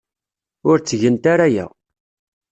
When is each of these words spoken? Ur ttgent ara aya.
Ur 0.69 0.77
ttgent 0.79 1.23
ara 1.33 1.45
aya. 1.49 1.65